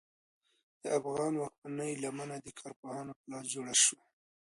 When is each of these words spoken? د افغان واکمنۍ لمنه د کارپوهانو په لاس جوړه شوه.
د 0.81 0.83
افغان 0.99 1.33
واکمنۍ 1.37 1.91
لمنه 2.03 2.37
د 2.41 2.47
کارپوهانو 2.59 3.13
په 3.19 3.25
لاس 3.31 3.45
جوړه 3.55 3.75
شوه. 3.83 4.03